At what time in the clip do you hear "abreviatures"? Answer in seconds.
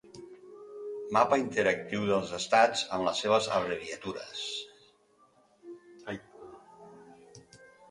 3.59-4.43